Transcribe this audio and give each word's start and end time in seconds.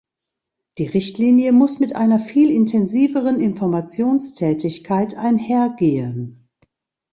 Die 0.79 0.87
Richtlinie 0.87 1.51
muss 1.51 1.77
mit 1.79 1.95
einer 1.95 2.17
viel 2.17 2.49
intensiveren 2.49 3.39
Informationstätigkeit 3.39 5.13
einhergehen. 5.13 6.49